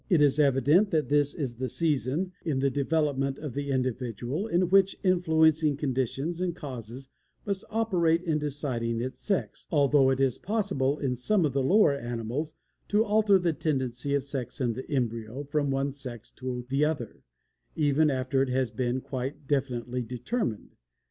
[0.09, 4.71] It is evident that this is the season in the development of the individual in
[4.71, 7.07] which influencing conditions and causes
[7.45, 11.93] must operate in deciding its sex, although it is possible in some of the lower
[11.93, 12.55] animals
[12.87, 17.21] to alter the tendency of sex in the embryo from one sex to the other,
[17.75, 20.77] even after it has been quite definitely determined.